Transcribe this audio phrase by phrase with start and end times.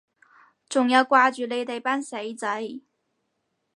[0.67, 2.63] 仲有掛住你哋班死仔